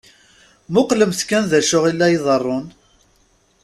Muqlemt 0.73 1.21
kan 1.29 1.43
d 1.51 1.53
acu 1.59 1.79
i 1.89 1.93
la 1.93 2.07
iḍeṛṛun. 2.15 2.65